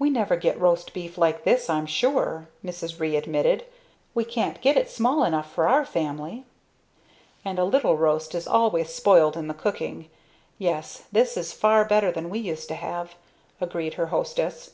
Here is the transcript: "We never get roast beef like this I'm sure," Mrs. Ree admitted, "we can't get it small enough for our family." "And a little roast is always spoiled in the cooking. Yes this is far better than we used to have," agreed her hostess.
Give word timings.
"We 0.00 0.10
never 0.10 0.34
get 0.34 0.58
roast 0.58 0.92
beef 0.92 1.16
like 1.16 1.44
this 1.44 1.70
I'm 1.70 1.86
sure," 1.86 2.48
Mrs. 2.64 2.98
Ree 2.98 3.14
admitted, 3.14 3.62
"we 4.12 4.24
can't 4.24 4.60
get 4.60 4.76
it 4.76 4.90
small 4.90 5.22
enough 5.22 5.52
for 5.52 5.68
our 5.68 5.84
family." 5.84 6.44
"And 7.44 7.56
a 7.60 7.64
little 7.64 7.96
roast 7.96 8.34
is 8.34 8.48
always 8.48 8.92
spoiled 8.92 9.36
in 9.36 9.46
the 9.46 9.54
cooking. 9.54 10.10
Yes 10.58 11.04
this 11.12 11.36
is 11.36 11.52
far 11.52 11.84
better 11.84 12.10
than 12.10 12.30
we 12.30 12.40
used 12.40 12.66
to 12.66 12.74
have," 12.74 13.14
agreed 13.60 13.94
her 13.94 14.06
hostess. 14.06 14.72